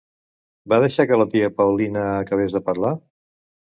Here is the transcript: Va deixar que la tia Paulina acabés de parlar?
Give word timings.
Va 0.73 0.79
deixar 0.83 1.05
que 1.11 1.19
la 1.21 1.27
tia 1.33 1.51
Paulina 1.59 2.07
acabés 2.25 2.57
de 2.59 2.63
parlar? 2.71 2.95